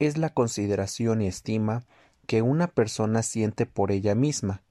es 0.00 0.16
la 0.16 0.30
consideración 0.30 1.20
y 1.22 1.28
estima 1.28 1.84
que 2.26 2.42
una 2.42 2.66
persona 2.68 3.22
siente 3.22 3.66
por 3.66 3.92
ella 3.92 4.14
misma 4.14 4.62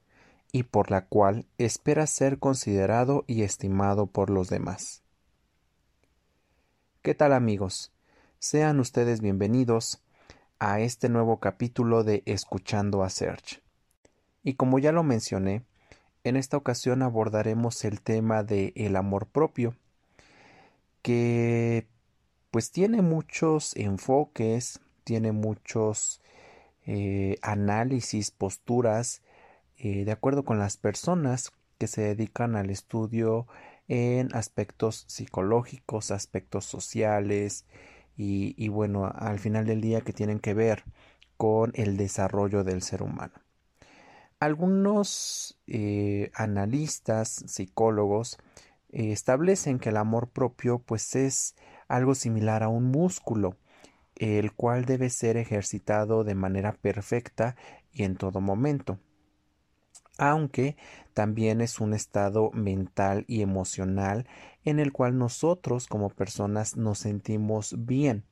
y 0.52 0.64
por 0.64 0.90
la 0.90 1.06
cual 1.06 1.46
espera 1.56 2.06
ser 2.08 2.38
considerado 2.38 3.24
y 3.28 3.42
estimado 3.42 4.06
por 4.06 4.28
los 4.28 4.50
demás. 4.50 5.02
¿Qué 7.00 7.14
tal 7.14 7.32
amigos? 7.32 7.92
Sean 8.40 8.80
ustedes 8.80 9.20
bienvenidos 9.20 10.02
a 10.58 10.80
este 10.80 11.08
nuevo 11.08 11.38
capítulo 11.38 12.02
de 12.02 12.24
Escuchando 12.26 13.04
a 13.04 13.08
Serge. 13.08 13.62
Y 14.42 14.54
como 14.54 14.80
ya 14.80 14.90
lo 14.90 15.04
mencioné, 15.04 15.62
en 16.24 16.36
esta 16.36 16.56
ocasión 16.56 17.02
abordaremos 17.02 17.84
el 17.84 18.00
tema 18.00 18.42
de 18.42 18.72
el 18.74 18.96
amor 18.96 19.26
propio, 19.26 19.76
que 21.02 21.86
pues 22.50 22.72
tiene 22.72 23.00
muchos 23.00 23.76
enfoques, 23.76 24.80
tiene 25.10 25.32
muchos 25.32 26.20
eh, 26.86 27.36
análisis, 27.42 28.30
posturas, 28.30 29.22
eh, 29.76 30.04
de 30.04 30.12
acuerdo 30.12 30.44
con 30.44 30.60
las 30.60 30.76
personas 30.76 31.50
que 31.78 31.88
se 31.88 32.02
dedican 32.02 32.54
al 32.54 32.70
estudio 32.70 33.48
en 33.88 34.32
aspectos 34.36 35.06
psicológicos, 35.08 36.12
aspectos 36.12 36.64
sociales 36.64 37.66
y, 38.16 38.68
bueno, 38.68 39.10
al 39.12 39.40
final 39.40 39.66
del 39.66 39.80
día 39.80 40.02
que 40.02 40.12
tienen 40.12 40.38
que 40.38 40.54
ver 40.54 40.84
con 41.36 41.72
el 41.74 41.96
desarrollo 41.96 42.62
del 42.62 42.80
ser 42.80 43.02
humano. 43.02 43.34
Algunos 44.38 45.58
eh, 45.66 46.30
analistas, 46.34 47.42
psicólogos, 47.48 48.38
establecen 48.90 49.80
que 49.80 49.88
el 49.88 49.96
amor 49.96 50.28
propio 50.28 50.78
pues 50.78 51.16
es 51.16 51.56
algo 51.88 52.14
similar 52.14 52.62
a 52.62 52.68
un 52.68 52.84
músculo, 52.92 53.56
el 54.20 54.52
cual 54.52 54.84
debe 54.84 55.08
ser 55.08 55.38
ejercitado 55.38 56.24
de 56.24 56.34
manera 56.34 56.72
perfecta 56.74 57.56
y 57.90 58.02
en 58.02 58.16
todo 58.16 58.42
momento. 58.42 58.98
Aunque 60.18 60.76
también 61.14 61.62
es 61.62 61.80
un 61.80 61.94
estado 61.94 62.50
mental 62.52 63.24
y 63.26 63.40
emocional 63.40 64.28
en 64.62 64.78
el 64.78 64.92
cual 64.92 65.16
nosotros 65.16 65.86
como 65.86 66.10
personas 66.10 66.76
nos 66.76 66.98
sentimos 66.98 67.74
bien, 67.86 68.24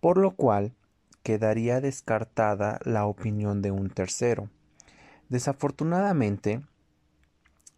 por 0.00 0.18
lo 0.18 0.36
cual 0.36 0.72
quedaría 1.24 1.80
descartada 1.80 2.78
la 2.84 3.04
opinión 3.06 3.60
de 3.60 3.72
un 3.72 3.90
tercero. 3.90 4.50
Desafortunadamente, 5.28 6.62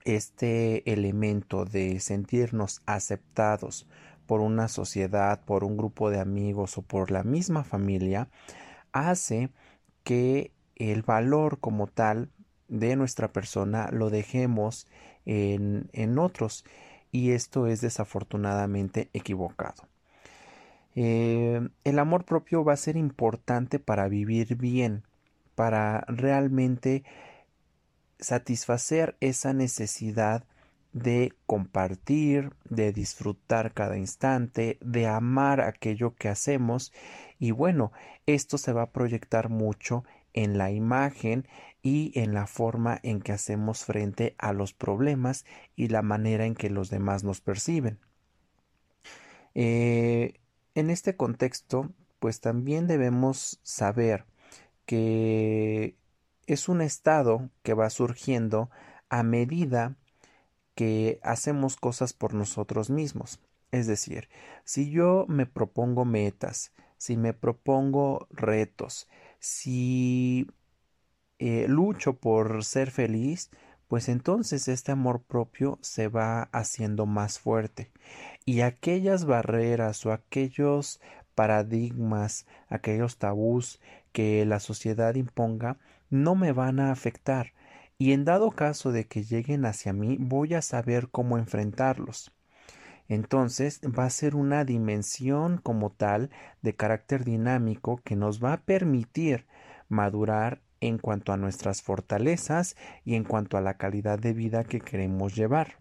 este 0.05 0.93
elemento 0.93 1.65
de 1.65 2.01
sentirnos 2.01 2.83
aceptados 2.85 3.89
por 4.27 4.41
una 4.41 4.69
sociedad, 4.69 5.45
por 5.45 5.65
un 5.65 5.77
grupo 5.77 6.11
de 6.11 6.21
amigos 6.21 6.79
o 6.79 6.83
por 6.83 7.11
la 7.11 7.23
misma 7.23 7.65
familia, 7.65 8.29
hace 8.93 9.51
que 10.03 10.53
el 10.77 11.03
valor 11.03 11.59
como 11.61 11.87
tal 11.87 12.31
de 12.69 12.97
nuestra 12.97 13.33
persona 13.33 13.89
lo 13.93 14.11
dejemos 14.11 14.87
en, 15.27 15.89
en 15.93 16.19
otros 16.19 16.65
y 17.13 17.31
esto 17.31 17.67
es 17.67 17.81
desafortunadamente 17.81 19.09
equivocado. 19.13 19.85
Eh, 20.97 21.69
el 21.83 21.99
amor 21.99 22.25
propio 22.25 22.65
va 22.65 22.73
a 22.73 22.77
ser 22.77 22.97
importante 22.97 23.79
para 23.79 24.09
vivir 24.09 24.57
bien, 24.57 25.05
para 25.55 26.05
realmente 26.09 27.05
satisfacer 28.19 29.17
esa 29.21 29.53
necesidad 29.53 30.45
de 30.95 31.35
compartir, 31.47 32.53
de 32.65 32.93
disfrutar 32.93 33.75
cada 33.75 33.99
instante, 33.99 34.79
de 34.81 35.09
amar 35.09 35.61
aquello 35.61 36.15
que 36.15 36.29
hacemos 36.29 36.93
y 37.39 37.51
bueno, 37.51 37.93
esto 38.27 38.57
se 38.57 38.73
va 38.73 38.83
a 38.83 38.93
proyectar 38.93 39.51
mucho 39.51 40.05
en 40.33 40.57
la 40.57 40.71
imagen 40.71 41.47
y 41.83 42.13
en 42.19 42.33
la 42.33 42.47
forma 42.47 43.01
en 43.03 43.21
que 43.21 43.33
hacemos 43.33 43.85
frente 43.85 44.37
a 44.39 44.53
los 44.53 44.73
problemas 44.73 45.45
y 45.77 45.89
la 45.89 46.03
manera 46.03 46.47
en 46.47 46.55
que 46.55 46.71
los 46.71 46.91
demás 46.91 47.25
nos 47.25 47.41
perciben. 47.41 47.99
Eh, 49.55 50.35
en 50.75 50.91
este 50.91 51.17
contexto, 51.17 51.93
pues 52.21 52.41
también 52.41 52.87
debemos 52.87 53.61
saber 53.65 54.27
que 54.87 55.97
es 56.47 56.69
un 56.69 56.81
estado 56.81 57.51
que 57.65 57.75
va 57.75 57.91
surgiendo 57.91 58.71
a 59.09 59.23
medida 59.23 59.97
que 60.75 61.21
hacemos 61.23 61.77
cosas 61.77 62.13
por 62.13 62.35
nosotros 62.35 62.91
mismos. 62.91 63.41
Es 63.71 63.87
decir, 63.87 64.29
si 64.65 64.91
yo 64.91 65.27
me 65.29 65.47
propongo 65.47 66.05
metas, 66.05 66.73
si 66.97 67.17
me 67.17 67.33
propongo 67.35 68.29
retos, 68.31 69.09
si 69.39 70.49
eh, 71.39 71.67
lucho 71.69 72.15
por 72.15 72.65
ser 72.65 72.91
feliz, 72.91 73.51
pues 73.89 74.09
entonces 74.09 74.69
este 74.69 74.93
amor 74.93 75.23
propio 75.23 75.79
se 75.83 76.09
va 76.09 76.49
haciendo 76.53 77.07
más 77.07 77.39
fuerte. 77.39 77.91
Y 78.45 78.61
aquellas 78.61 79.25
barreras 79.25 80.07
o 80.07 80.13
aquellos 80.13 81.01
paradigmas, 81.35 82.47
aquellos 82.69 83.19
tabús 83.19 83.81
que 84.13 84.45
la 84.47 84.61
sociedad 84.61 85.15
imponga, 85.17 85.79
no 86.11 86.35
me 86.35 86.53
van 86.53 86.81
a 86.81 86.93
afectar 86.93 87.53
y 87.99 88.13
en 88.13 88.25
dado 88.25 88.51
caso 88.51 88.93
de 88.93 89.07
que 89.07 89.23
lleguen 89.23 89.65
hacia 89.65 89.93
mí 89.93 90.17
voy 90.19 90.55
a 90.55 90.63
saber 90.63 91.09
cómo 91.11 91.39
enfrentarlos. 91.39 92.33
Entonces 93.09 93.81
va 93.83 94.05
a 94.05 94.11
ser 94.11 94.35
una 94.35 94.65
dimensión 94.65 95.59
como 95.59 95.91
tal 95.91 96.31
de 96.63 96.75
carácter 96.75 97.25
dinámico 97.25 98.01
que 98.03 98.17
nos 98.17 98.43
va 98.43 98.55
a 98.55 98.63
permitir 98.63 99.47
madurar 99.89 100.63
en 100.81 100.99
cuanto 100.99 101.33
a 101.33 101.37
nuestras 101.37 101.83
fortalezas 101.83 102.77
y 103.05 103.15
en 103.15 103.25
cuanto 103.25 103.57
a 103.57 103.61
la 103.61 103.77
calidad 103.77 104.19
de 104.19 104.33
vida 104.33 104.65
que 104.65 104.81
queremos 104.81 105.35
llevar. 105.35 105.79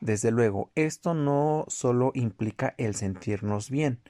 Desde 0.00 0.30
luego, 0.30 0.70
esto 0.74 1.14
no 1.14 1.64
solo 1.68 2.12
implica 2.14 2.74
el 2.76 2.94
sentirnos 2.94 3.70
bien, 3.70 4.00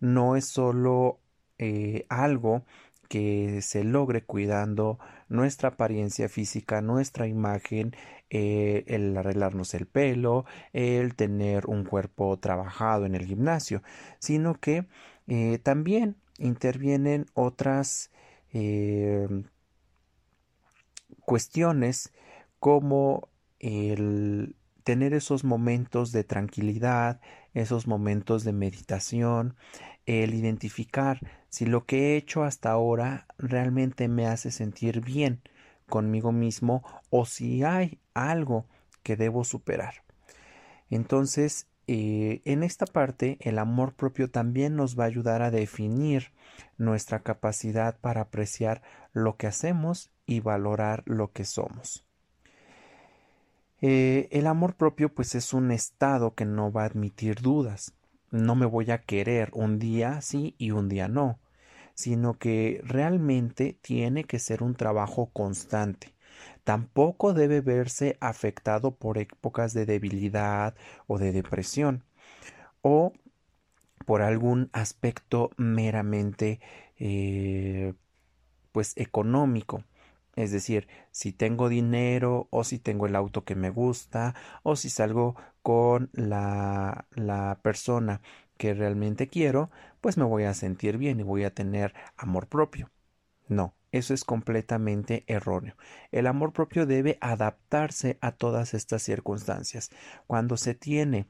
no 0.00 0.36
es 0.36 0.46
solo 0.46 1.20
eh, 1.58 2.06
algo 2.08 2.64
que 3.12 3.60
se 3.60 3.84
logre 3.84 4.24
cuidando 4.24 4.98
nuestra 5.28 5.68
apariencia 5.68 6.30
física, 6.30 6.80
nuestra 6.80 7.26
imagen, 7.26 7.94
eh, 8.30 8.84
el 8.86 9.14
arreglarnos 9.14 9.74
el 9.74 9.84
pelo, 9.84 10.46
el 10.72 11.14
tener 11.14 11.66
un 11.66 11.84
cuerpo 11.84 12.38
trabajado 12.38 13.04
en 13.04 13.14
el 13.14 13.26
gimnasio, 13.26 13.82
sino 14.18 14.54
que 14.54 14.86
eh, 15.26 15.58
también 15.62 16.16
intervienen 16.38 17.26
otras 17.34 18.10
eh, 18.54 19.28
cuestiones 21.26 22.14
como 22.58 23.28
el 23.58 24.56
tener 24.84 25.12
esos 25.12 25.44
momentos 25.44 26.12
de 26.12 26.24
tranquilidad, 26.24 27.20
esos 27.52 27.86
momentos 27.86 28.42
de 28.44 28.54
meditación, 28.54 29.54
el 30.06 30.32
identificar 30.32 31.41
si 31.52 31.66
lo 31.66 31.84
que 31.84 32.14
he 32.14 32.16
hecho 32.16 32.44
hasta 32.44 32.70
ahora 32.70 33.26
realmente 33.36 34.08
me 34.08 34.26
hace 34.26 34.50
sentir 34.50 35.02
bien 35.02 35.42
conmigo 35.86 36.32
mismo 36.32 36.82
o 37.10 37.26
si 37.26 37.62
hay 37.62 37.98
algo 38.14 38.64
que 39.02 39.16
debo 39.16 39.44
superar. 39.44 39.96
Entonces, 40.88 41.66
eh, 41.88 42.40
en 42.46 42.62
esta 42.62 42.86
parte, 42.86 43.36
el 43.40 43.58
amor 43.58 43.92
propio 43.92 44.30
también 44.30 44.76
nos 44.76 44.98
va 44.98 45.04
a 45.04 45.08
ayudar 45.08 45.42
a 45.42 45.50
definir 45.50 46.32
nuestra 46.78 47.18
capacidad 47.18 47.98
para 48.00 48.22
apreciar 48.22 48.80
lo 49.12 49.36
que 49.36 49.46
hacemos 49.46 50.10
y 50.24 50.40
valorar 50.40 51.02
lo 51.04 51.32
que 51.32 51.44
somos. 51.44 52.06
Eh, 53.82 54.28
el 54.30 54.46
amor 54.46 54.74
propio 54.74 55.12
pues 55.12 55.34
es 55.34 55.52
un 55.52 55.70
estado 55.70 56.34
que 56.34 56.46
no 56.46 56.72
va 56.72 56.84
a 56.84 56.86
admitir 56.86 57.42
dudas 57.42 57.92
no 58.32 58.54
me 58.54 58.66
voy 58.66 58.90
a 58.90 58.98
querer 58.98 59.50
un 59.52 59.78
día 59.78 60.20
sí 60.22 60.54
y 60.58 60.72
un 60.72 60.88
día 60.88 61.06
no, 61.06 61.38
sino 61.94 62.38
que 62.38 62.80
realmente 62.84 63.76
tiene 63.80 64.24
que 64.24 64.38
ser 64.38 64.62
un 64.62 64.74
trabajo 64.74 65.30
constante. 65.32 66.14
Tampoco 66.64 67.34
debe 67.34 67.60
verse 67.60 68.16
afectado 68.20 68.92
por 68.94 69.18
épocas 69.18 69.74
de 69.74 69.86
debilidad 69.86 70.74
o 71.06 71.18
de 71.18 71.32
depresión 71.32 72.04
o 72.82 73.12
por 74.06 74.22
algún 74.22 74.70
aspecto 74.72 75.50
meramente 75.56 76.60
eh, 76.98 77.94
pues 78.72 78.94
económico 78.96 79.84
es 80.36 80.50
decir, 80.50 80.88
si 81.10 81.32
tengo 81.32 81.68
dinero 81.68 82.48
o 82.50 82.64
si 82.64 82.78
tengo 82.78 83.06
el 83.06 83.16
auto 83.16 83.44
que 83.44 83.54
me 83.54 83.70
gusta 83.70 84.34
o 84.62 84.76
si 84.76 84.88
salgo 84.88 85.36
con 85.62 86.10
la, 86.14 87.06
la 87.10 87.58
persona 87.62 88.22
que 88.62 88.74
realmente 88.74 89.26
quiero, 89.26 89.72
pues 90.00 90.16
me 90.16 90.22
voy 90.22 90.44
a 90.44 90.54
sentir 90.54 90.96
bien 90.96 91.18
y 91.18 91.24
voy 91.24 91.42
a 91.42 91.52
tener 91.52 91.94
amor 92.16 92.46
propio. 92.46 92.92
No, 93.48 93.74
eso 93.90 94.14
es 94.14 94.22
completamente 94.22 95.24
erróneo. 95.26 95.74
El 96.12 96.28
amor 96.28 96.52
propio 96.52 96.86
debe 96.86 97.18
adaptarse 97.20 98.18
a 98.20 98.30
todas 98.30 98.72
estas 98.72 99.02
circunstancias. 99.02 99.90
Cuando 100.28 100.56
se 100.56 100.76
tiene 100.76 101.26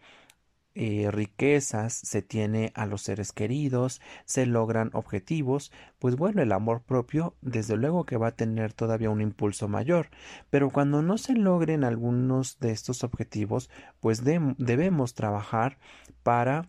eh, 0.75 1.11
riquezas, 1.11 1.95
se 1.95 2.21
tiene 2.21 2.71
a 2.75 2.85
los 2.85 3.01
seres 3.01 3.33
queridos, 3.33 4.03
se 4.27 4.45
logran 4.45 4.91
objetivos, 4.93 5.73
pues 5.99 6.17
bueno, 6.17 6.43
el 6.43 6.53
amor 6.53 6.83
propio 6.83 7.35
desde 7.41 7.79
luego 7.79 8.05
que 8.05 8.19
va 8.19 8.27
a 8.27 8.37
tener 8.37 8.75
todavía 8.75 9.09
un 9.09 9.23
impulso 9.23 9.69
mayor, 9.69 10.11
pero 10.51 10.69
cuando 10.69 11.01
no 11.01 11.17
se 11.17 11.33
logren 11.33 11.83
algunos 11.83 12.59
de 12.59 12.73
estos 12.73 13.05
objetivos, 13.05 13.71
pues 14.01 14.23
debemos 14.23 15.15
trabajar 15.15 15.79
para 16.23 16.69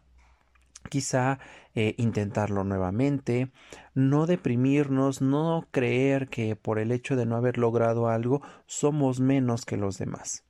quizá 0.89 1.39
eh, 1.75 1.95
intentarlo 1.97 2.63
nuevamente, 2.63 3.51
no 3.93 4.25
deprimirnos, 4.25 5.21
no 5.21 5.67
creer 5.71 6.29
que 6.29 6.55
por 6.55 6.79
el 6.79 6.91
hecho 6.91 7.15
de 7.15 7.25
no 7.25 7.35
haber 7.35 7.57
logrado 7.57 8.07
algo 8.07 8.41
somos 8.67 9.19
menos 9.19 9.65
que 9.65 9.77
los 9.77 9.97
demás. 9.97 10.43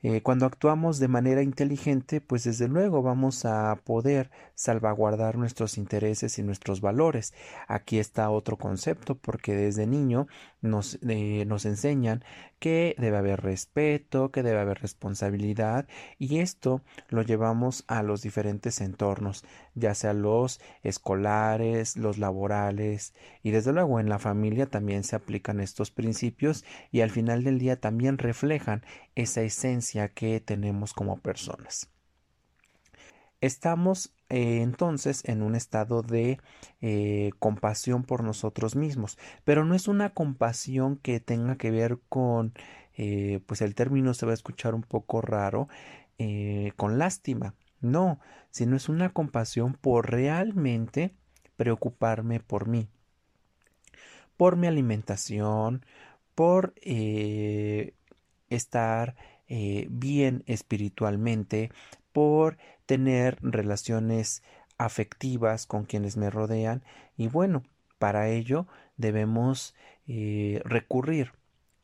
Eh, 0.00 0.22
cuando 0.22 0.46
actuamos 0.46 1.00
de 1.00 1.08
manera 1.08 1.42
inteligente, 1.42 2.20
pues 2.20 2.44
desde 2.44 2.68
luego 2.68 3.02
vamos 3.02 3.44
a 3.44 3.80
poder 3.84 4.30
salvaguardar 4.54 5.36
nuestros 5.36 5.76
intereses 5.76 6.38
y 6.38 6.44
nuestros 6.44 6.80
valores. 6.80 7.34
Aquí 7.66 7.98
está 7.98 8.30
otro 8.30 8.56
concepto, 8.56 9.16
porque 9.16 9.56
desde 9.56 9.88
niño 9.88 10.28
nos, 10.60 11.00
eh, 11.08 11.44
nos 11.46 11.64
enseñan 11.64 12.22
que 12.58 12.94
debe 12.98 13.16
haber 13.16 13.40
respeto, 13.40 14.30
que 14.30 14.42
debe 14.42 14.60
haber 14.60 14.80
responsabilidad, 14.80 15.86
y 16.18 16.38
esto 16.40 16.82
lo 17.08 17.22
llevamos 17.22 17.84
a 17.86 18.02
los 18.02 18.22
diferentes 18.22 18.80
entornos, 18.80 19.44
ya 19.74 19.94
sea 19.94 20.12
los 20.12 20.60
escolares, 20.82 21.96
los 21.96 22.18
laborales, 22.18 23.14
y 23.42 23.50
desde 23.50 23.72
luego 23.72 24.00
en 24.00 24.08
la 24.08 24.18
familia 24.18 24.66
también 24.66 25.04
se 25.04 25.16
aplican 25.16 25.60
estos 25.60 25.90
principios 25.90 26.64
y 26.90 27.00
al 27.00 27.10
final 27.10 27.44
del 27.44 27.58
día 27.58 27.80
también 27.80 28.18
reflejan 28.18 28.84
esa 29.14 29.42
esencia 29.42 30.08
que 30.08 30.40
tenemos 30.40 30.92
como 30.92 31.18
personas. 31.18 31.90
Estamos 33.40 34.12
eh, 34.30 34.60
entonces 34.60 35.24
en 35.24 35.40
un 35.42 35.54
estado 35.54 36.02
de 36.02 36.38
eh, 36.82 37.30
compasión 37.38 38.04
por 38.04 38.22
nosotros 38.22 38.76
mismos, 38.76 39.18
pero 39.44 39.64
no 39.64 39.74
es 39.74 39.88
una 39.88 40.10
compasión 40.10 40.96
que 40.96 41.18
tenga 41.18 41.56
que 41.56 41.70
ver 41.70 41.98
con, 42.10 42.52
eh, 42.96 43.40
pues 43.46 43.62
el 43.62 43.74
término 43.74 44.12
se 44.12 44.26
va 44.26 44.32
a 44.32 44.34
escuchar 44.34 44.74
un 44.74 44.82
poco 44.82 45.22
raro, 45.22 45.68
con 46.76 46.98
lástima, 46.98 47.54
no, 47.80 48.18
sino 48.50 48.74
es 48.74 48.88
una 48.88 49.12
compasión 49.12 49.74
por 49.74 50.10
realmente 50.10 51.14
preocuparme 51.56 52.40
por 52.40 52.66
mí, 52.66 52.88
por 54.36 54.56
mi 54.56 54.66
alimentación, 54.66 55.86
por 56.34 56.74
estar 58.50 59.14
bien 59.48 60.42
espiritualmente, 60.46 61.70
por 62.12 62.58
tener 62.88 63.36
relaciones 63.42 64.42
afectivas 64.78 65.66
con 65.66 65.84
quienes 65.84 66.16
me 66.16 66.30
rodean 66.30 66.82
y 67.18 67.28
bueno, 67.28 67.62
para 67.98 68.30
ello 68.30 68.66
debemos 68.96 69.74
eh, 70.06 70.62
recurrir 70.64 71.32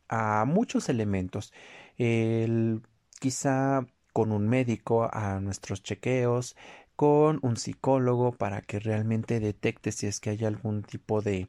a 0.08 0.46
muchos 0.46 0.88
elementos. 0.88 1.52
El, 1.98 2.80
quizá 3.20 3.86
con 4.14 4.32
un 4.32 4.48
médico 4.48 5.10
a 5.12 5.40
nuestros 5.40 5.82
chequeos, 5.82 6.56
con 6.96 7.38
un 7.42 7.58
psicólogo 7.58 8.32
para 8.32 8.62
que 8.62 8.78
realmente 8.80 9.40
detecte 9.40 9.92
si 9.92 10.06
es 10.06 10.20
que 10.20 10.30
hay 10.30 10.44
algún 10.46 10.84
tipo 10.84 11.20
de 11.20 11.48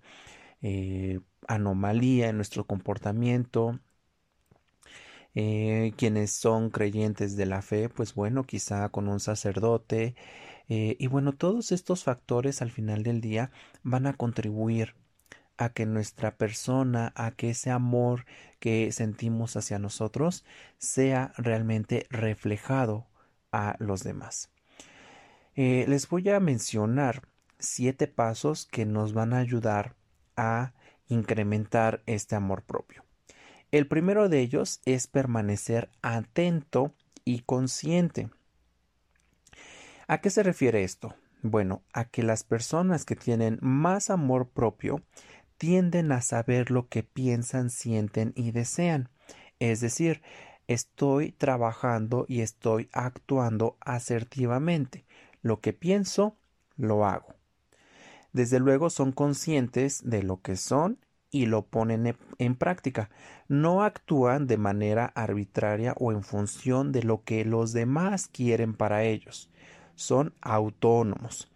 eh, 0.62 1.22
anomalía 1.48 2.28
en 2.28 2.36
nuestro 2.36 2.66
comportamiento, 2.66 3.80
eh, 5.36 5.94
quienes 5.98 6.32
son 6.32 6.70
creyentes 6.70 7.36
de 7.36 7.46
la 7.46 7.62
fe, 7.62 7.90
pues 7.90 8.16
bueno, 8.16 8.44
quizá 8.46 8.90
con 8.90 9.08
un 9.08 9.20
sacerdote. 9.20 10.16
Eh, 10.70 10.96
y 11.00 11.08
bueno, 11.08 11.34
todos 11.34 11.72
estos 11.72 12.04
factores 12.04 12.62
al 12.62 12.72
final 12.72 13.04
del 13.04 13.22
día 13.22 13.52
van 13.84 14.08
a 14.08 14.14
contribuir 14.14 14.96
a 15.58 15.70
que 15.70 15.86
nuestra 15.86 16.38
persona, 16.38 17.14
a 17.16 17.32
que 17.32 17.52
ese 17.52 17.72
amor 17.72 18.26
que 18.60 18.92
sentimos 18.92 19.56
hacia 19.56 19.80
nosotros 19.80 20.44
sea 20.78 21.34
realmente 21.38 22.08
reflejado 22.10 23.08
a 23.52 23.76
los 23.80 24.04
demás. 24.04 24.52
Eh, 25.56 25.86
les 25.88 26.10
voy 26.10 26.30
a 26.30 26.40
mencionar 26.40 27.22
siete 27.60 28.08
pasos 28.08 28.66
que 28.66 28.86
nos 28.86 29.14
van 29.14 29.34
a 29.34 29.40
ayudar 29.40 29.96
a 30.36 30.74
incrementar 31.08 32.04
este 32.06 32.36
amor 32.36 32.64
propio. 32.64 33.05
El 33.76 33.88
primero 33.88 34.30
de 34.30 34.40
ellos 34.40 34.80
es 34.86 35.08
permanecer 35.08 35.90
atento 36.02 36.96
y 37.26 37.42
consciente. 37.42 38.30
¿A 40.08 40.22
qué 40.22 40.30
se 40.30 40.44
refiere 40.44 40.86
esto? 40.86 41.14
Bueno, 41.42 41.84
a 41.92 42.06
que 42.06 42.24
las 42.24 42.46
personas 42.46 43.04
que 43.04 43.18
tienen 43.18 43.60
más 43.60 44.10
amor 44.10 44.48
propio 44.48 45.04
tienden 45.58 46.14
a 46.14 46.22
saber 46.22 46.72
lo 46.72 46.88
que 46.88 47.04
piensan, 47.04 47.70
sienten 47.70 48.32
y 48.38 48.52
desean. 48.52 49.10
Es 49.60 49.82
decir, 49.82 50.22
estoy 50.68 51.34
trabajando 51.34 52.24
y 52.30 52.40
estoy 52.40 52.88
actuando 52.94 53.76
asertivamente. 53.82 55.04
Lo 55.42 55.60
que 55.60 55.74
pienso, 55.74 56.38
lo 56.78 57.06
hago. 57.06 57.36
Desde 58.32 58.62
luego 58.62 58.90
son 58.90 59.12
conscientes 59.12 60.02
de 60.10 60.24
lo 60.24 60.42
que 60.42 60.56
son 60.56 60.98
y 61.32 61.46
lo 61.48 61.66
ponen 61.66 62.18
en 62.38 62.56
práctica. 62.56 63.10
No 63.48 63.84
actúan 63.84 64.48
de 64.48 64.58
manera 64.58 65.06
arbitraria 65.16 65.94
o 65.98 66.12
en 66.12 66.24
función 66.24 66.92
de 66.92 67.04
lo 67.04 67.24
que 67.24 67.46
los 67.46 67.74
demás 67.74 68.28
quieren 68.28 68.74
para 68.74 69.04
ellos. 69.04 69.50
Son 69.96 70.34
autónomos. 70.42 71.52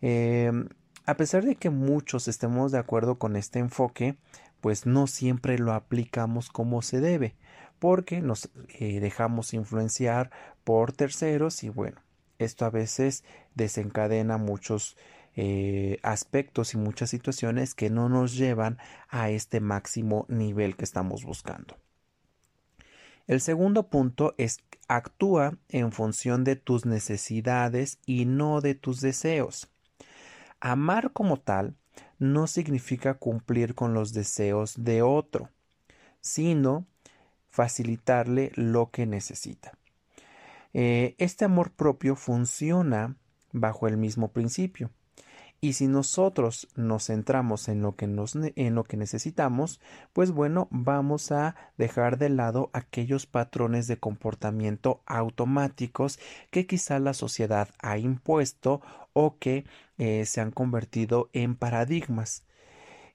Em, 0.00 0.68
a 1.06 1.16
pesar 1.16 1.44
de 1.44 1.56
que 1.56 1.70
muchos 1.70 2.28
estemos 2.28 2.72
de 2.72 2.78
acuerdo 2.78 3.18
con 3.18 3.36
este 3.36 3.58
enfoque, 3.58 4.16
pues 4.60 4.86
no 4.86 5.06
siempre 5.06 5.58
lo 5.58 5.72
aplicamos 5.72 6.50
como 6.50 6.82
se 6.82 7.00
debe, 7.00 7.34
porque 7.78 8.20
nos 8.20 8.50
eh, 8.78 9.00
dejamos 9.00 9.54
influenciar 9.54 10.30
por 10.64 10.92
terceros 10.92 11.64
y 11.64 11.68
bueno, 11.68 12.00
esto 12.38 12.64
a 12.64 12.70
veces 12.70 13.24
desencadena 13.54 14.38
muchos 14.38 14.96
eh, 15.42 15.98
aspectos 16.02 16.74
y 16.74 16.76
muchas 16.76 17.08
situaciones 17.08 17.74
que 17.74 17.88
no 17.88 18.10
nos 18.10 18.36
llevan 18.36 18.76
a 19.08 19.30
este 19.30 19.60
máximo 19.60 20.26
nivel 20.28 20.76
que 20.76 20.84
estamos 20.84 21.24
buscando. 21.24 21.78
El 23.26 23.40
segundo 23.40 23.88
punto 23.88 24.34
es 24.36 24.58
actúa 24.86 25.56
en 25.70 25.92
función 25.92 26.44
de 26.44 26.56
tus 26.56 26.84
necesidades 26.84 28.00
y 28.04 28.26
no 28.26 28.60
de 28.60 28.74
tus 28.74 29.00
deseos. 29.00 29.70
Amar 30.60 31.10
como 31.14 31.38
tal 31.38 31.74
no 32.18 32.46
significa 32.46 33.14
cumplir 33.14 33.74
con 33.74 33.94
los 33.94 34.12
deseos 34.12 34.74
de 34.76 35.00
otro, 35.00 35.48
sino 36.20 36.84
facilitarle 37.48 38.52
lo 38.56 38.90
que 38.90 39.06
necesita. 39.06 39.72
Eh, 40.74 41.14
este 41.16 41.46
amor 41.46 41.70
propio 41.70 42.14
funciona 42.14 43.16
bajo 43.52 43.88
el 43.88 43.96
mismo 43.96 44.32
principio. 44.32 44.90
Y 45.62 45.74
si 45.74 45.88
nosotros 45.88 46.68
nos 46.74 47.06
centramos 47.06 47.68
en 47.68 47.82
lo 47.82 47.94
que 47.94 48.06
nos 48.06 48.34
en 48.34 48.74
lo 48.74 48.84
que 48.84 48.96
necesitamos, 48.96 49.78
pues 50.14 50.30
bueno, 50.30 50.68
vamos 50.70 51.32
a 51.32 51.54
dejar 51.76 52.16
de 52.16 52.30
lado 52.30 52.70
aquellos 52.72 53.26
patrones 53.26 53.86
de 53.86 53.98
comportamiento 53.98 55.02
automáticos 55.04 56.18
que 56.50 56.66
quizá 56.66 56.98
la 56.98 57.12
sociedad 57.12 57.68
ha 57.78 57.98
impuesto 57.98 58.80
o 59.12 59.36
que 59.38 59.66
eh, 59.98 60.24
se 60.24 60.40
han 60.40 60.50
convertido 60.50 61.28
en 61.34 61.56
paradigmas. 61.56 62.46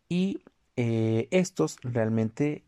Y 0.08 0.44
eh, 0.76 1.28
estos 1.32 1.78
realmente 1.82 2.64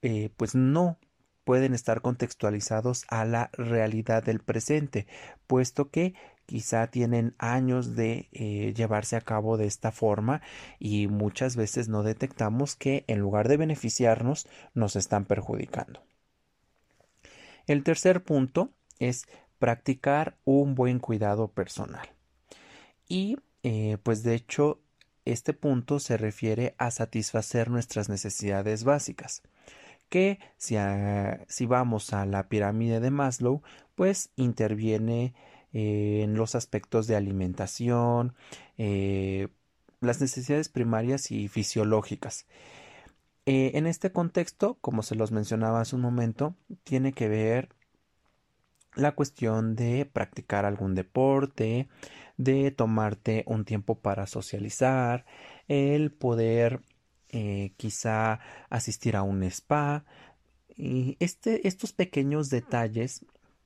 eh, 0.00 0.30
pues 0.36 0.54
no 0.54 0.98
pueden 1.44 1.74
estar 1.74 2.00
contextualizados 2.00 3.04
a 3.08 3.24
la 3.24 3.50
realidad 3.52 4.22
del 4.22 4.40
presente, 4.40 5.06
puesto 5.46 5.90
que 5.90 6.14
quizá 6.46 6.88
tienen 6.88 7.34
años 7.38 7.96
de 7.96 8.28
eh, 8.32 8.72
llevarse 8.76 9.16
a 9.16 9.20
cabo 9.20 9.56
de 9.56 9.66
esta 9.66 9.92
forma 9.92 10.42
y 10.78 11.06
muchas 11.06 11.56
veces 11.56 11.88
no 11.88 12.02
detectamos 12.02 12.76
que 12.76 13.04
en 13.06 13.20
lugar 13.20 13.48
de 13.48 13.56
beneficiarnos 13.56 14.46
nos 14.74 14.96
están 14.96 15.24
perjudicando. 15.24 16.02
El 17.66 17.82
tercer 17.82 18.22
punto 18.24 18.70
es 18.98 19.26
practicar 19.58 20.36
un 20.44 20.74
buen 20.74 20.98
cuidado 20.98 21.48
personal. 21.48 22.08
Y 23.08 23.38
eh, 23.62 23.98
pues 24.02 24.22
de 24.22 24.34
hecho 24.34 24.80
este 25.24 25.54
punto 25.54 26.00
se 26.00 26.16
refiere 26.18 26.74
a 26.76 26.90
satisfacer 26.90 27.70
nuestras 27.70 28.08
necesidades 28.08 28.84
básicas 28.84 29.42
que 30.10 30.38
si, 30.58 30.76
si 31.48 31.66
vamos 31.66 32.12
a 32.12 32.26
la 32.26 32.48
pirámide 32.48 33.00
de 33.00 33.10
Maslow 33.10 33.62
pues 33.94 34.30
interviene 34.36 35.34
en 35.74 36.34
los 36.34 36.54
aspectos 36.54 37.06
de 37.06 37.16
alimentación, 37.16 38.34
eh, 38.78 39.48
las 40.00 40.20
necesidades 40.20 40.68
primarias 40.68 41.30
y 41.30 41.48
fisiológicas. 41.48 42.46
Eh, 43.46 43.72
en 43.74 43.86
este 43.86 44.12
contexto, 44.12 44.78
como 44.80 45.02
se 45.02 45.16
los 45.16 45.32
mencionaba 45.32 45.80
hace 45.80 45.96
un 45.96 46.02
momento, 46.02 46.54
tiene 46.84 47.12
que 47.12 47.28
ver 47.28 47.68
la 48.94 49.12
cuestión 49.12 49.74
de 49.74 50.06
practicar 50.06 50.64
algún 50.64 50.94
deporte, 50.94 51.88
de 52.36 52.70
tomarte 52.70 53.44
un 53.46 53.64
tiempo 53.64 53.98
para 53.98 54.26
socializar, 54.26 55.26
el 55.68 56.12
poder 56.12 56.80
eh, 57.30 57.72
quizá 57.76 58.38
asistir 58.70 59.16
a 59.16 59.22
un 59.22 59.42
spa. 59.42 60.04
Y 60.76 61.16
este, 61.20 61.66
estos 61.66 61.92
pequeños 61.92 62.50
detalles 62.50 63.24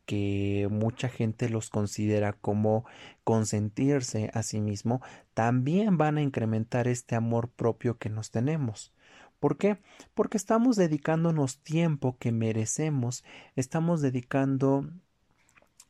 que 0.09 0.69
mucha 0.71 1.11
gente 1.11 1.51
los 1.51 1.69
considera 1.69 2.33
como 2.33 2.87
consentirse 3.25 4.31
a 4.33 4.43
sí 4.43 4.59
mismo, 4.59 5.03
también 5.35 5.99
van 5.99 6.17
a 6.17 6.23
incrementar 6.23 6.89
este 6.89 7.15
amor 7.15 7.51
propio 7.51 7.99
que 7.99 8.09
nos 8.09 8.31
tenemos. 8.31 8.95
¿Por 9.39 9.59
qué? 9.59 9.77
Porque 10.15 10.39
estamos 10.39 10.77
dedicándonos 10.77 11.59
tiempo 11.59 12.17
que 12.19 12.33
merecemos, 12.33 13.23
estamos 13.55 14.01
dedicando 14.01 14.89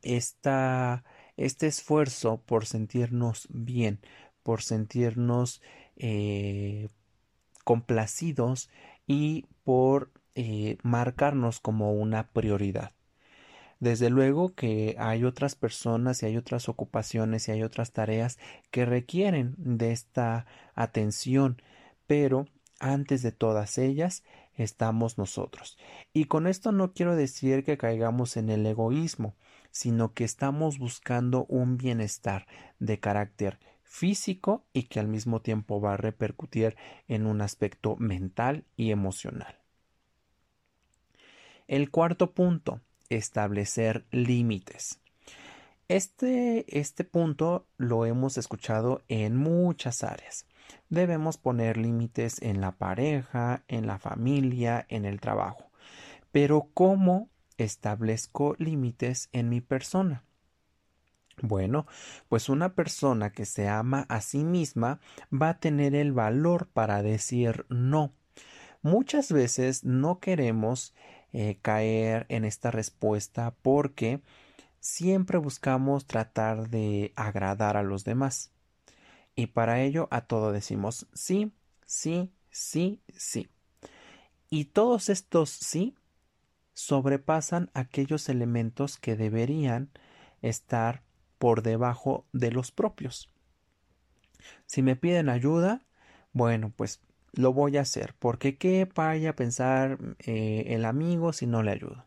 esta, 0.02 1.04
este 1.36 1.68
esfuerzo 1.68 2.42
por 2.44 2.66
sentirnos 2.66 3.46
bien, 3.50 4.00
por 4.42 4.62
sentirnos 4.62 5.62
eh, 5.94 6.88
complacidos 7.62 8.68
y 9.06 9.46
por 9.62 10.10
eh, 10.34 10.76
marcarnos 10.82 11.60
como 11.60 11.92
una 11.92 12.30
prioridad. 12.30 12.97
Desde 13.80 14.10
luego 14.10 14.54
que 14.54 14.96
hay 14.98 15.24
otras 15.24 15.54
personas 15.54 16.22
y 16.22 16.26
hay 16.26 16.36
otras 16.36 16.68
ocupaciones 16.68 17.48
y 17.48 17.52
hay 17.52 17.62
otras 17.62 17.92
tareas 17.92 18.38
que 18.70 18.84
requieren 18.84 19.54
de 19.56 19.92
esta 19.92 20.46
atención, 20.74 21.62
pero 22.06 22.46
antes 22.80 23.22
de 23.22 23.32
todas 23.32 23.78
ellas 23.78 24.24
estamos 24.54 25.18
nosotros. 25.18 25.78
Y 26.12 26.24
con 26.24 26.46
esto 26.48 26.72
no 26.72 26.92
quiero 26.92 27.14
decir 27.14 27.62
que 27.62 27.78
caigamos 27.78 28.36
en 28.36 28.50
el 28.50 28.66
egoísmo, 28.66 29.36
sino 29.70 30.12
que 30.12 30.24
estamos 30.24 30.78
buscando 30.78 31.44
un 31.46 31.76
bienestar 31.76 32.46
de 32.80 32.98
carácter 32.98 33.60
físico 33.84 34.64
y 34.72 34.84
que 34.84 35.00
al 35.00 35.08
mismo 35.08 35.40
tiempo 35.40 35.80
va 35.80 35.94
a 35.94 35.96
repercutir 35.96 36.76
en 37.06 37.26
un 37.26 37.40
aspecto 37.40 37.96
mental 37.96 38.64
y 38.76 38.90
emocional. 38.90 39.56
El 41.68 41.90
cuarto 41.90 42.32
punto, 42.32 42.80
establecer 43.10 44.04
límites. 44.10 45.00
Este, 45.88 46.78
este 46.78 47.04
punto 47.04 47.66
lo 47.78 48.04
hemos 48.04 48.36
escuchado 48.36 49.02
en 49.08 49.36
muchas 49.36 50.04
áreas. 50.04 50.46
Debemos 50.90 51.38
poner 51.38 51.78
límites 51.78 52.42
en 52.42 52.60
la 52.60 52.72
pareja, 52.72 53.62
en 53.68 53.86
la 53.86 53.98
familia, 53.98 54.84
en 54.88 55.06
el 55.06 55.20
trabajo. 55.20 55.70
Pero 56.30 56.68
¿cómo 56.74 57.30
establezco 57.56 58.54
límites 58.58 59.30
en 59.32 59.48
mi 59.48 59.60
persona? 59.60 60.24
Bueno, 61.40 61.86
pues 62.28 62.48
una 62.48 62.74
persona 62.74 63.30
que 63.30 63.44
se 63.44 63.68
ama 63.68 64.06
a 64.08 64.20
sí 64.20 64.44
misma 64.44 65.00
va 65.32 65.50
a 65.50 65.60
tener 65.60 65.94
el 65.94 66.12
valor 66.12 66.68
para 66.68 67.02
decir 67.02 67.64
no. 67.68 68.12
Muchas 68.82 69.32
veces 69.32 69.84
no 69.84 70.18
queremos 70.18 70.94
eh, 71.32 71.58
caer 71.62 72.26
en 72.28 72.44
esta 72.44 72.70
respuesta 72.70 73.54
porque 73.62 74.20
siempre 74.80 75.38
buscamos 75.38 76.06
tratar 76.06 76.70
de 76.70 77.12
agradar 77.16 77.76
a 77.76 77.82
los 77.82 78.04
demás. 78.04 78.52
Y 79.34 79.48
para 79.48 79.82
ello 79.82 80.08
a 80.10 80.22
todo 80.22 80.52
decimos 80.52 81.06
sí, 81.12 81.52
sí, 81.86 82.32
sí, 82.50 83.00
sí. 83.14 83.48
Y 84.50 84.66
todos 84.66 85.08
estos 85.08 85.50
sí 85.50 85.94
sobrepasan 86.72 87.70
aquellos 87.74 88.28
elementos 88.28 88.98
que 88.98 89.16
deberían 89.16 89.90
estar 90.42 91.02
por 91.38 91.62
debajo 91.62 92.26
de 92.32 92.50
los 92.50 92.72
propios. 92.72 93.28
Si 94.66 94.82
me 94.82 94.96
piden 94.96 95.28
ayuda, 95.28 95.84
bueno, 96.32 96.72
pues 96.74 97.00
lo 97.32 97.52
voy 97.52 97.76
a 97.76 97.82
hacer, 97.82 98.14
porque 98.18 98.56
¿qué 98.56 98.88
vaya 98.94 99.30
a 99.30 99.36
pensar 99.36 99.98
eh, 100.20 100.64
el 100.68 100.84
amigo 100.84 101.32
si 101.32 101.46
no 101.46 101.62
le 101.62 101.72
ayudo? 101.72 102.06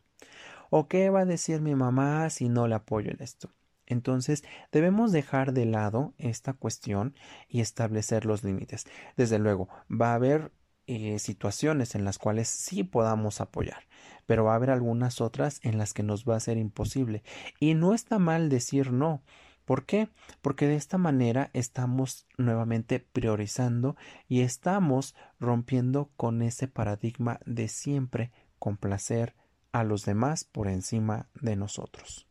¿O 0.69 0.87
qué 0.87 1.09
va 1.09 1.21
a 1.21 1.25
decir 1.25 1.61
mi 1.61 1.75
mamá 1.75 2.29
si 2.29 2.49
no 2.49 2.67
le 2.67 2.75
apoyo 2.75 3.11
en 3.11 3.21
esto? 3.21 3.51
Entonces 3.85 4.43
debemos 4.71 5.11
dejar 5.11 5.51
de 5.51 5.65
lado 5.65 6.13
esta 6.17 6.53
cuestión 6.53 7.13
y 7.49 7.59
establecer 7.59 8.25
los 8.25 8.43
límites. 8.43 8.85
Desde 9.17 9.37
luego, 9.37 9.67
va 9.89 10.11
a 10.11 10.15
haber 10.15 10.53
eh, 10.87 11.19
situaciones 11.19 11.93
en 11.95 12.05
las 12.05 12.17
cuales 12.17 12.47
sí 12.47 12.83
podamos 12.83 13.41
apoyar, 13.41 13.83
pero 14.25 14.45
va 14.45 14.53
a 14.53 14.55
haber 14.55 14.69
algunas 14.69 15.19
otras 15.21 15.59
en 15.63 15.77
las 15.77 15.93
que 15.93 16.03
nos 16.03 16.25
va 16.25 16.37
a 16.37 16.39
ser 16.39 16.57
imposible. 16.57 17.23
Y 17.59 17.73
no 17.73 17.93
está 17.93 18.17
mal 18.17 18.49
decir 18.49 18.91
no. 18.91 19.23
¿Por 19.65 19.85
qué? 19.85 20.09
Porque 20.41 20.67
de 20.67 20.75
esta 20.75 20.97
manera 20.97 21.49
estamos 21.53 22.25
nuevamente 22.37 22.99
priorizando 22.99 23.95
y 24.27 24.41
estamos 24.41 25.15
rompiendo 25.39 26.09
con 26.17 26.41
ese 26.41 26.67
paradigma 26.67 27.39
de 27.45 27.67
siempre 27.67 28.31
complacer 28.59 29.35
a 29.71 29.83
los 29.83 30.03
demás 30.03 30.43
por 30.43 30.67
encima 30.67 31.27
de 31.35 31.55
nosotros. 31.55 32.27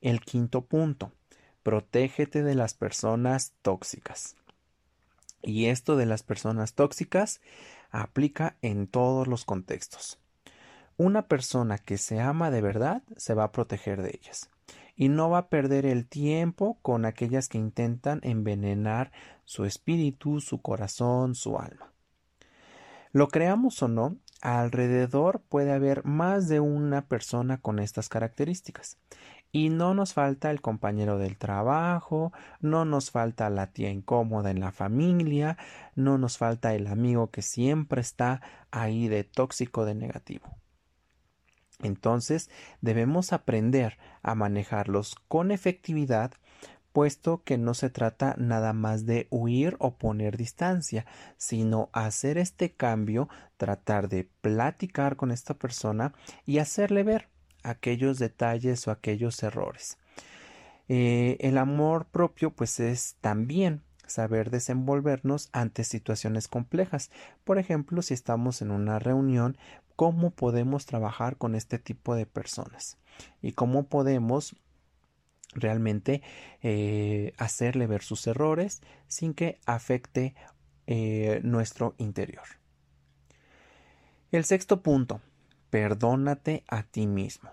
El 0.00 0.20
quinto 0.20 0.66
punto, 0.66 1.12
protégete 1.62 2.42
de 2.42 2.56
las 2.56 2.74
personas 2.74 3.54
tóxicas. 3.62 4.36
Y 5.42 5.66
esto 5.66 5.96
de 5.96 6.06
las 6.06 6.22
personas 6.22 6.74
tóxicas 6.74 7.40
aplica 7.90 8.56
en 8.62 8.86
todos 8.86 9.26
los 9.28 9.44
contextos. 9.44 10.18
Una 10.96 11.26
persona 11.26 11.78
que 11.78 11.98
se 11.98 12.20
ama 12.20 12.50
de 12.50 12.60
verdad 12.60 13.02
se 13.16 13.34
va 13.34 13.44
a 13.44 13.52
proteger 13.52 14.02
de 14.02 14.10
ellas 14.10 14.50
y 14.96 15.08
no 15.08 15.30
va 15.30 15.38
a 15.38 15.48
perder 15.48 15.86
el 15.86 16.06
tiempo 16.06 16.78
con 16.82 17.04
aquellas 17.04 17.48
que 17.48 17.58
intentan 17.58 18.20
envenenar 18.22 19.12
su 19.44 19.64
espíritu, 19.64 20.40
su 20.40 20.60
corazón, 20.60 21.34
su 21.34 21.58
alma. 21.58 21.92
Lo 23.12 23.28
creamos 23.28 23.82
o 23.82 23.88
no, 23.88 24.16
alrededor 24.40 25.42
puede 25.48 25.72
haber 25.72 26.04
más 26.04 26.48
de 26.48 26.60
una 26.60 27.06
persona 27.06 27.60
con 27.60 27.78
estas 27.78 28.08
características. 28.08 28.98
Y 29.54 29.68
no 29.68 29.92
nos 29.92 30.14
falta 30.14 30.50
el 30.50 30.62
compañero 30.62 31.18
del 31.18 31.36
trabajo, 31.36 32.32
no 32.60 32.86
nos 32.86 33.10
falta 33.10 33.50
la 33.50 33.66
tía 33.66 33.90
incómoda 33.90 34.50
en 34.50 34.60
la 34.60 34.72
familia, 34.72 35.58
no 35.94 36.16
nos 36.16 36.38
falta 36.38 36.74
el 36.74 36.86
amigo 36.86 37.30
que 37.30 37.42
siempre 37.42 38.00
está 38.00 38.40
ahí 38.70 39.08
de 39.08 39.24
tóxico, 39.24 39.84
de 39.84 39.94
negativo. 39.94 40.61
Entonces 41.82 42.50
debemos 42.80 43.32
aprender 43.32 43.98
a 44.22 44.34
manejarlos 44.34 45.16
con 45.28 45.50
efectividad 45.50 46.32
puesto 46.92 47.42
que 47.42 47.58
no 47.58 47.74
se 47.74 47.90
trata 47.90 48.34
nada 48.38 48.72
más 48.72 49.06
de 49.06 49.26
huir 49.30 49.76
o 49.78 49.96
poner 49.96 50.36
distancia, 50.36 51.06
sino 51.36 51.88
hacer 51.92 52.38
este 52.38 52.72
cambio, 52.72 53.28
tratar 53.56 54.08
de 54.08 54.28
platicar 54.40 55.16
con 55.16 55.32
esta 55.32 55.54
persona 55.54 56.12
y 56.44 56.58
hacerle 56.58 57.02
ver 57.02 57.28
aquellos 57.62 58.18
detalles 58.18 58.86
o 58.86 58.90
aquellos 58.90 59.42
errores. 59.42 59.98
Eh, 60.88 61.38
el 61.40 61.58
amor 61.58 62.06
propio 62.06 62.50
pues 62.50 62.80
es 62.80 63.16
también 63.20 63.82
saber 64.06 64.50
desenvolvernos 64.50 65.48
ante 65.52 65.84
situaciones 65.84 66.48
complejas. 66.48 67.10
Por 67.44 67.58
ejemplo, 67.58 68.02
si 68.02 68.12
estamos 68.12 68.60
en 68.60 68.70
una 68.70 68.98
reunión, 68.98 69.56
cómo 70.02 70.32
podemos 70.32 70.84
trabajar 70.84 71.36
con 71.36 71.54
este 71.54 71.78
tipo 71.78 72.16
de 72.16 72.26
personas 72.26 72.98
y 73.40 73.52
cómo 73.52 73.84
podemos 73.84 74.56
realmente 75.54 76.22
eh, 76.60 77.34
hacerle 77.38 77.86
ver 77.86 78.02
sus 78.02 78.26
errores 78.26 78.82
sin 79.06 79.32
que 79.32 79.60
afecte 79.64 80.34
eh, 80.88 81.40
nuestro 81.44 81.94
interior. 81.98 82.42
El 84.32 84.44
sexto 84.44 84.82
punto, 84.82 85.20
perdónate 85.70 86.64
a 86.66 86.82
ti 86.82 87.06
mismo. 87.06 87.52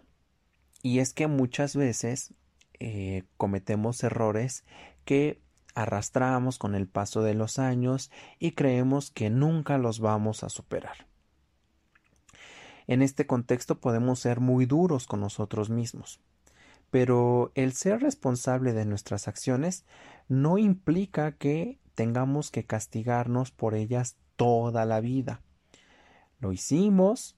Y 0.82 0.98
es 0.98 1.13
que 1.13 1.27
muchas 1.27 1.75
veces 1.75 2.34
eh, 2.79 3.25
cometemos 3.38 4.03
errores 4.03 4.65
que 5.06 5.39
arrastramos 5.75 6.58
con 6.58 6.74
el 6.74 6.88
paso 6.88 7.22
de 7.22 7.36
los 7.36 7.60
años 7.60 8.10
y 8.39 8.53
creemos 8.53 9.12
que 9.12 9.29
nunca 9.29 9.77
los 9.77 10.00
vamos 10.00 10.44
a 10.44 10.50
superar. 10.50 11.10
En 12.89 13.03
este 13.03 13.27
contexto 13.27 13.79
podemos 13.79 14.17
ser 14.19 14.39
muy 14.39 14.65
duros 14.65 15.05
con 15.05 15.19
nosotros 15.19 15.69
mismos. 15.69 16.19
Pero 16.89 17.51
el 17.53 17.74
ser 17.74 18.01
responsable 18.01 18.74
de 18.74 18.86
nuestras 18.86 19.27
acciones 19.27 19.86
no 20.27 20.58
implica 20.58 21.34
que 21.34 21.79
tengamos 21.93 22.50
que 22.50 22.65
castigarnos 22.65 23.51
por 23.51 23.75
ellas 23.75 24.17
toda 24.38 24.86
la 24.86 25.01
vida. 25.01 25.43
Lo 26.39 26.51
hicimos, 26.51 27.38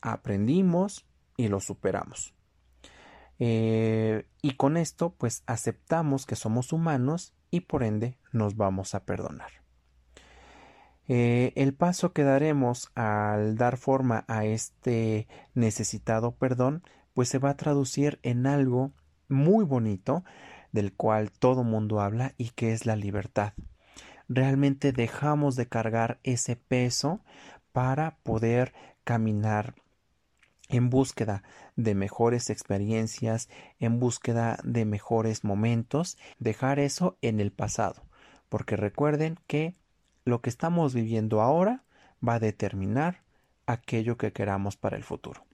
aprendimos 0.00 1.04
y 1.36 1.48
lo 1.48 1.58
superamos. 1.58 2.36
Eh, 3.40 4.28
y 4.40 4.52
con 4.52 4.76
esto 4.76 5.16
pues 5.18 5.42
aceptamos 5.46 6.26
que 6.26 6.36
somos 6.36 6.72
humanos 6.72 7.34
y 7.50 7.62
por 7.62 7.82
ende 7.82 8.18
nos 8.30 8.54
vamos 8.54 8.94
a 8.94 9.04
perdonar. 9.04 9.61
Eh, 11.08 11.52
el 11.56 11.74
paso 11.74 12.12
que 12.12 12.22
daremos 12.22 12.90
al 12.94 13.56
dar 13.56 13.76
forma 13.76 14.24
a 14.28 14.44
este 14.44 15.26
necesitado 15.54 16.32
perdón, 16.36 16.82
pues 17.14 17.28
se 17.28 17.38
va 17.38 17.50
a 17.50 17.56
traducir 17.56 18.18
en 18.22 18.46
algo 18.46 18.92
muy 19.28 19.64
bonito 19.64 20.24
del 20.70 20.92
cual 20.94 21.30
todo 21.30 21.64
mundo 21.64 22.00
habla 22.00 22.34
y 22.38 22.50
que 22.50 22.72
es 22.72 22.86
la 22.86 22.96
libertad. 22.96 23.52
Realmente 24.28 24.92
dejamos 24.92 25.56
de 25.56 25.66
cargar 25.66 26.20
ese 26.22 26.56
peso 26.56 27.20
para 27.72 28.16
poder 28.22 28.72
caminar 29.04 29.74
en 30.68 30.88
búsqueda 30.88 31.42
de 31.76 31.94
mejores 31.94 32.48
experiencias, 32.48 33.48
en 33.78 33.98
búsqueda 34.00 34.58
de 34.64 34.84
mejores 34.86 35.44
momentos, 35.44 36.16
dejar 36.38 36.78
eso 36.78 37.18
en 37.20 37.40
el 37.40 37.52
pasado, 37.52 38.06
porque 38.48 38.76
recuerden 38.76 39.38
que 39.46 39.74
lo 40.24 40.40
que 40.40 40.50
estamos 40.50 40.94
viviendo 40.94 41.40
ahora 41.40 41.84
va 42.26 42.34
a 42.34 42.40
determinar 42.40 43.22
aquello 43.66 44.16
que 44.16 44.32
queramos 44.32 44.76
para 44.76 44.96
el 44.96 45.04
futuro. 45.04 45.44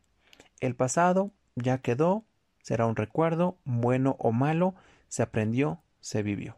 El 0.60 0.74
pasado 0.74 1.30
ya 1.56 1.78
quedó, 1.78 2.24
será 2.62 2.86
un 2.86 2.96
recuerdo, 2.96 3.58
bueno 3.64 4.16
o 4.18 4.32
malo, 4.32 4.74
se 5.08 5.22
aprendió, 5.22 5.82
se 6.00 6.22
vivió. 6.22 6.56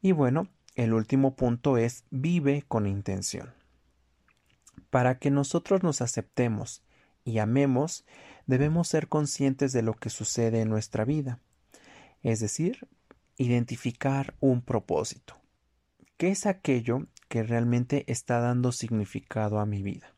Y 0.00 0.12
bueno, 0.12 0.48
el 0.74 0.92
último 0.92 1.34
punto 1.34 1.78
es 1.78 2.04
vive 2.10 2.64
con 2.68 2.86
intención. 2.86 3.54
Para 4.90 5.18
que 5.18 5.30
nosotros 5.30 5.82
nos 5.82 6.00
aceptemos 6.02 6.82
y 7.24 7.38
amemos, 7.38 8.04
debemos 8.46 8.88
ser 8.88 9.08
conscientes 9.08 9.72
de 9.72 9.82
lo 9.82 9.94
que 9.94 10.10
sucede 10.10 10.60
en 10.60 10.68
nuestra 10.68 11.04
vida, 11.04 11.40
es 12.22 12.40
decir, 12.40 12.86
identificar 13.36 14.34
un 14.40 14.62
propósito. 14.62 15.36
¿Qué 16.24 16.30
es 16.30 16.46
aquello 16.46 17.06
que 17.28 17.42
realmente 17.42 18.10
está 18.10 18.40
dando 18.40 18.72
significado 18.72 19.58
a 19.58 19.66
mi 19.66 19.82
vida? 19.82 20.14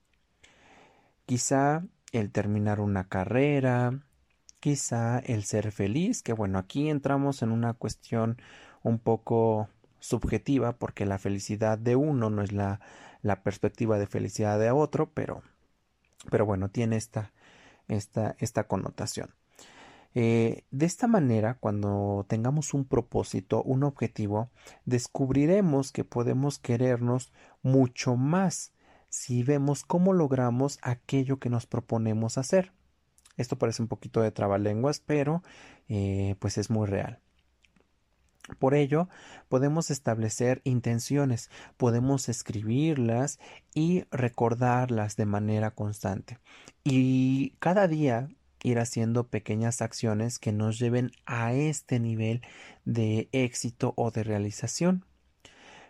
Quizá 1.24 1.82
el 2.12 2.30
terminar 2.30 2.78
una 2.78 3.08
carrera, 3.08 4.04
quizá 4.60 5.18
el 5.18 5.42
ser 5.42 5.72
feliz, 5.72 6.22
que 6.22 6.32
bueno, 6.32 6.60
aquí 6.60 6.90
entramos 6.90 7.42
en 7.42 7.50
una 7.50 7.72
cuestión 7.74 8.40
un 8.84 9.00
poco 9.00 9.68
subjetiva 9.98 10.74
porque 10.78 11.06
la 11.06 11.18
felicidad 11.18 11.76
de 11.76 11.96
uno 11.96 12.30
no 12.30 12.40
es 12.40 12.52
la, 12.52 12.78
perspectiva 13.42 13.98
de 13.98 14.06
felicidad 14.06 14.60
de 14.60 14.70
otro, 14.70 15.10
pero, 15.12 15.42
pero 16.30 16.46
bueno, 16.46 16.68
tiene 16.68 16.94
esta, 16.94 17.32
esta, 17.88 18.36
esta 18.38 18.68
connotación. 18.68 19.34
Eh, 20.18 20.64
de 20.70 20.86
esta 20.86 21.06
manera, 21.08 21.58
cuando 21.60 22.24
tengamos 22.26 22.72
un 22.72 22.86
propósito, 22.86 23.62
un 23.62 23.82
objetivo, 23.84 24.48
descubriremos 24.86 25.92
que 25.92 26.04
podemos 26.04 26.58
querernos 26.58 27.34
mucho 27.62 28.16
más 28.16 28.72
si 29.10 29.42
vemos 29.42 29.84
cómo 29.84 30.14
logramos 30.14 30.78
aquello 30.80 31.38
que 31.38 31.50
nos 31.50 31.66
proponemos 31.66 32.38
hacer. 32.38 32.72
Esto 33.36 33.58
parece 33.58 33.82
un 33.82 33.88
poquito 33.88 34.22
de 34.22 34.30
trabalenguas, 34.30 35.00
pero 35.00 35.42
eh, 35.86 36.36
pues 36.38 36.56
es 36.56 36.70
muy 36.70 36.86
real. 36.86 37.20
Por 38.58 38.72
ello, 38.72 39.10
podemos 39.50 39.90
establecer 39.90 40.62
intenciones, 40.64 41.50
podemos 41.76 42.30
escribirlas 42.30 43.38
y 43.74 44.04
recordarlas 44.10 45.16
de 45.16 45.26
manera 45.26 45.72
constante. 45.72 46.38
Y 46.84 47.50
cada 47.58 47.86
día 47.86 48.30
ir 48.66 48.80
haciendo 48.80 49.28
pequeñas 49.28 49.80
acciones 49.80 50.40
que 50.40 50.50
nos 50.50 50.80
lleven 50.80 51.12
a 51.24 51.52
este 51.52 52.00
nivel 52.00 52.42
de 52.84 53.28
éxito 53.30 53.94
o 53.96 54.10
de 54.10 54.24
realización. 54.24 55.04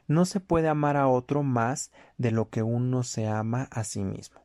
No 0.09 0.27
se 0.27 0.41
puede 0.41 0.69
amar 0.69 0.99
a 0.99 1.09
otro 1.09 1.43
más 1.43 1.91
de 2.19 2.33
lo 2.33 2.51
que 2.51 2.63
uno 2.63 3.03
se 3.03 3.29
ama 3.29 3.67
a 3.71 3.83
sí 3.83 4.05
mismo. 4.05 4.43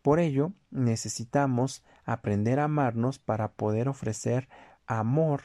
Por 0.00 0.18
ello, 0.18 0.54
necesitamos 0.70 1.84
aprender 2.06 2.58
a 2.58 2.64
amarnos 2.64 3.18
para 3.18 3.52
poder 3.52 3.90
ofrecer 3.90 4.48
amor 4.86 5.42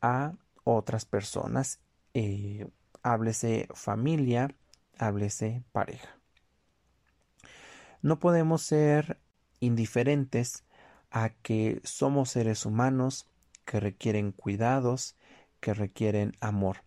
a 0.00 0.34
otras 0.62 1.04
personas, 1.04 1.80
eh, 2.14 2.68
háblese 3.02 3.66
familia, 3.74 4.54
háblese 4.98 5.64
pareja. 5.72 6.16
No 8.02 8.20
podemos 8.20 8.62
ser 8.62 9.18
indiferentes 9.58 10.64
a 11.12 11.28
que 11.28 11.80
somos 11.84 12.30
seres 12.30 12.66
humanos 12.66 13.28
que 13.64 13.78
requieren 13.78 14.32
cuidados, 14.32 15.16
que 15.60 15.74
requieren 15.74 16.32
amor. 16.40 16.78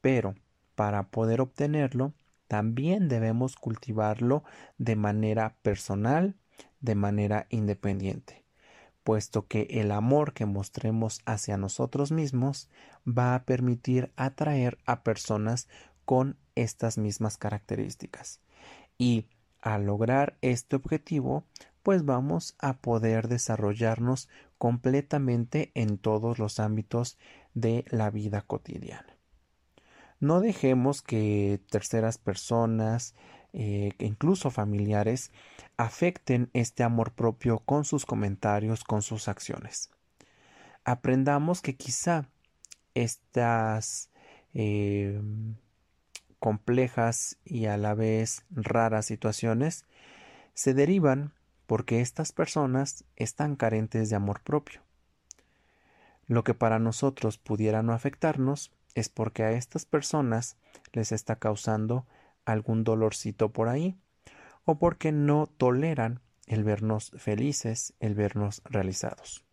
Pero 0.00 0.36
para 0.76 1.08
poder 1.08 1.40
obtenerlo, 1.40 2.14
también 2.46 3.08
debemos 3.08 3.56
cultivarlo 3.56 4.44
de 4.78 4.94
manera 4.94 5.56
personal, 5.62 6.36
de 6.80 6.94
manera 6.94 7.46
independiente 7.48 8.44
puesto 9.04 9.46
que 9.46 9.68
el 9.70 9.92
amor 9.92 10.32
que 10.32 10.46
mostremos 10.46 11.20
hacia 11.26 11.56
nosotros 11.56 12.10
mismos 12.10 12.68
va 13.06 13.34
a 13.34 13.44
permitir 13.44 14.10
atraer 14.16 14.78
a 14.86 15.04
personas 15.04 15.68
con 16.04 16.36
estas 16.54 16.98
mismas 16.98 17.36
características. 17.36 18.40
Y 18.98 19.26
al 19.60 19.84
lograr 19.84 20.36
este 20.40 20.76
objetivo, 20.76 21.44
pues 21.84 22.06
vamos 22.06 22.56
a 22.58 22.78
poder 22.78 23.28
desarrollarnos 23.28 24.30
completamente 24.56 25.70
en 25.74 25.98
todos 25.98 26.38
los 26.38 26.58
ámbitos 26.58 27.18
de 27.52 27.84
la 27.90 28.10
vida 28.10 28.40
cotidiana. 28.40 29.18
No 30.18 30.40
dejemos 30.40 31.02
que 31.02 31.60
terceras 31.70 32.16
personas, 32.16 33.14
eh, 33.52 33.92
incluso 33.98 34.50
familiares, 34.50 35.30
afecten 35.76 36.48
este 36.54 36.84
amor 36.84 37.12
propio 37.12 37.58
con 37.58 37.84
sus 37.84 38.06
comentarios, 38.06 38.82
con 38.82 39.02
sus 39.02 39.28
acciones. 39.28 39.90
Aprendamos 40.84 41.60
que 41.60 41.76
quizá 41.76 42.30
estas 42.94 44.08
eh, 44.54 45.20
complejas 46.38 47.36
y 47.44 47.66
a 47.66 47.76
la 47.76 47.92
vez 47.92 48.46
raras 48.50 49.04
situaciones 49.04 49.84
se 50.54 50.72
derivan 50.72 51.34
porque 51.66 52.00
estas 52.00 52.32
personas 52.32 53.04
están 53.16 53.56
carentes 53.56 54.10
de 54.10 54.16
amor 54.16 54.42
propio. 54.42 54.82
Lo 56.26 56.44
que 56.44 56.54
para 56.54 56.78
nosotros 56.78 57.38
pudiera 57.38 57.82
no 57.82 57.92
afectarnos 57.92 58.72
es 58.94 59.08
porque 59.08 59.42
a 59.42 59.52
estas 59.52 59.84
personas 59.84 60.56
les 60.92 61.12
está 61.12 61.36
causando 61.36 62.06
algún 62.44 62.84
dolorcito 62.84 63.50
por 63.50 63.68
ahí, 63.68 63.96
o 64.64 64.78
porque 64.78 65.12
no 65.12 65.46
toleran 65.46 66.20
el 66.46 66.64
vernos 66.64 67.10
felices, 67.16 67.94
el 68.00 68.14
vernos 68.14 68.62
realizados. 68.64 69.44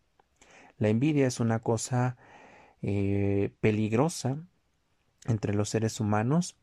La 0.78 0.90
envidia 0.90 1.28
es 1.28 1.40
una 1.40 1.60
cosa 1.60 2.18
eh, 2.82 3.52
peligrosa 3.60 4.38
entre 5.26 5.54
los 5.54 5.70
seres 5.70 6.00
humanos 6.00 6.56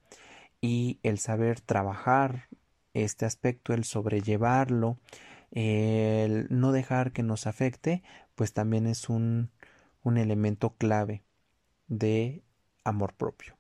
y 0.61 0.98
el 1.02 1.18
saber 1.18 1.61
trabajar 1.61 2.48
este 2.94 3.26
aspecto, 3.26 3.74
el 3.74 3.84
sobrellevarlo, 3.84 4.98
el 5.50 6.46
no 6.50 6.72
dejar 6.72 7.12
que 7.12 7.22
nos 7.22 7.46
afecte, 7.46 8.02
pues 8.34 8.52
también 8.52 8.87
es 8.87 9.08
un, 9.08 9.50
un 10.02 10.18
elemento 10.18 10.74
clave 10.76 11.22
de 11.87 12.42
amor 12.84 13.14
propio. 13.14 13.56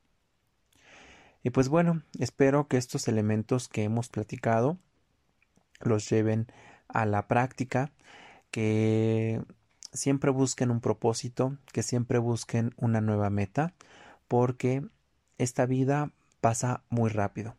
Y 1.42 1.50
pues 1.50 1.68
bueno, 1.68 2.02
espero 2.18 2.68
que 2.68 2.76
estos 2.76 3.08
elementos 3.08 3.68
que 3.68 3.84
hemos 3.84 4.08
platicado 4.08 4.78
los 5.80 6.08
lleven 6.10 6.46
a 6.88 7.06
la 7.06 7.28
práctica, 7.28 7.92
que 8.50 9.42
siempre 9.92 10.30
busquen 10.30 10.70
un 10.70 10.80
propósito, 10.80 11.56
que 11.72 11.82
siempre 11.82 12.18
busquen 12.18 12.74
una 12.76 13.00
nueva 13.00 13.30
meta, 13.30 13.74
porque 14.26 14.84
esta 15.38 15.66
vida 15.66 16.10
pasa 16.40 16.82
muy 16.90 17.10
rápido. 17.10 17.56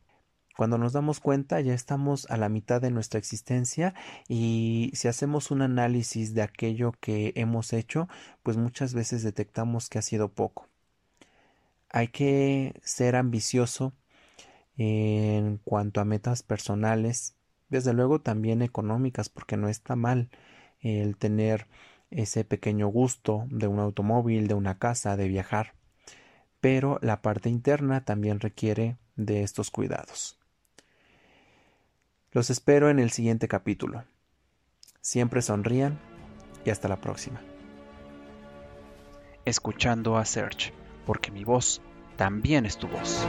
Cuando 0.60 0.78
nos 0.78 0.92
damos 0.92 1.22
cuenta 1.22 1.62
ya 1.62 1.74
estamos 1.74 2.30
a 2.30 2.36
la 2.36 2.50
mitad 2.50 2.82
de 2.82 2.92
nuestra 2.92 3.18
existencia 3.18 3.94
y 4.28 4.92
si 4.94 5.08
hacemos 5.08 5.52
un 5.52 5.62
análisis 5.62 6.34
de 6.34 6.42
aquello 6.42 6.92
que 7.00 7.32
hemos 7.38 7.72
hecho, 7.72 8.10
pues 8.44 8.58
muchas 8.58 8.94
veces 8.94 9.24
detectamos 9.24 9.88
que 9.88 10.00
ha 10.00 10.02
sido 10.02 10.28
poco 10.28 10.68
hay 11.90 12.10
que 12.10 12.74
ser 12.84 13.16
ambicioso 13.16 13.94
en 14.78 15.62
cuanto 15.64 16.02
a 16.02 16.06
metas 16.06 16.44
personales, 16.44 17.36
desde 17.70 17.94
luego 17.94 18.20
también 18.20 18.62
económicas, 18.62 19.30
porque 19.30 19.56
no 19.56 19.70
está 19.70 19.96
mal 19.96 20.30
el 20.82 21.16
tener 21.16 21.68
ese 22.12 22.44
pequeño 22.44 22.90
gusto 22.90 23.46
de 23.50 23.68
un 23.68 23.80
automóvil, 23.80 24.50
de 24.50 24.56
una 24.56 24.78
casa, 24.78 25.18
de 25.18 25.30
viajar. 25.30 25.74
Pero 26.60 27.00
la 27.02 27.22
parte 27.22 27.50
interna 27.50 28.04
también 28.04 28.40
requiere 28.40 28.98
de 29.16 29.44
estos 29.44 29.72
cuidados. 29.72 30.39
Los 32.32 32.52
espero 32.52 32.92
en 32.92 33.00
el 33.00 33.10
siguiente 33.10 33.48
capítulo. 33.48 34.04
Siempre 35.02 35.42
sonrían 35.42 36.00
y 36.64 36.70
hasta 36.70 36.88
la 36.88 37.02
próxima. 37.02 37.42
Escuchando 39.46 40.16
a 40.16 40.26
Search 40.26 40.72
porque 41.08 41.32
mi 41.32 41.44
voz 41.44 41.82
también 42.18 42.68
es 42.68 42.78
tu 42.78 42.88
voz. 42.88 43.26